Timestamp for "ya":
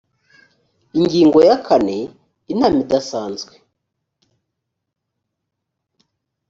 1.47-1.57